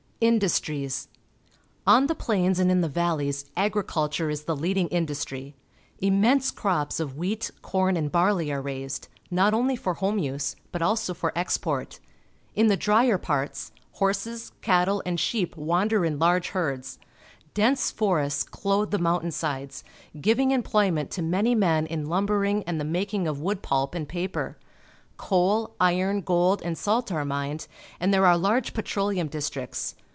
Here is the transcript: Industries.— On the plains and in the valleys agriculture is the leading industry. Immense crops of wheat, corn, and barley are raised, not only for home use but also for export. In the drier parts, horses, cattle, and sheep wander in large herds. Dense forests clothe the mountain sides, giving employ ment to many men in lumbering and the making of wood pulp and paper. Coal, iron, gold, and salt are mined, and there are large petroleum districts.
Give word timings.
Industries.— 0.23 1.07
On 1.97 2.05
the 2.05 2.13
plains 2.13 2.59
and 2.59 2.69
in 2.69 2.81
the 2.81 2.87
valleys 2.87 3.43
agriculture 3.57 4.29
is 4.29 4.43
the 4.43 4.55
leading 4.55 4.87
industry. 4.89 5.55
Immense 5.97 6.51
crops 6.51 6.99
of 6.99 7.17
wheat, 7.17 7.49
corn, 7.63 7.97
and 7.97 8.11
barley 8.11 8.51
are 8.51 8.61
raised, 8.61 9.07
not 9.31 9.55
only 9.55 9.75
for 9.75 9.95
home 9.95 10.19
use 10.19 10.55
but 10.71 10.83
also 10.83 11.15
for 11.15 11.35
export. 11.35 11.99
In 12.53 12.67
the 12.67 12.77
drier 12.77 13.17
parts, 13.17 13.71
horses, 13.93 14.51
cattle, 14.61 15.01
and 15.07 15.19
sheep 15.19 15.57
wander 15.57 16.05
in 16.05 16.19
large 16.19 16.49
herds. 16.49 16.99
Dense 17.55 17.89
forests 17.89 18.43
clothe 18.43 18.91
the 18.91 18.99
mountain 18.99 19.31
sides, 19.31 19.83
giving 20.21 20.51
employ 20.51 20.91
ment 20.91 21.09
to 21.13 21.23
many 21.23 21.55
men 21.55 21.87
in 21.87 22.05
lumbering 22.05 22.63
and 22.67 22.79
the 22.79 22.85
making 22.85 23.27
of 23.27 23.41
wood 23.41 23.63
pulp 23.63 23.95
and 23.95 24.07
paper. 24.07 24.55
Coal, 25.17 25.75
iron, 25.79 26.21
gold, 26.21 26.61
and 26.61 26.77
salt 26.77 27.11
are 27.11 27.25
mined, 27.25 27.65
and 27.99 28.13
there 28.13 28.27
are 28.27 28.37
large 28.37 28.75
petroleum 28.75 29.27
districts. 29.27 29.95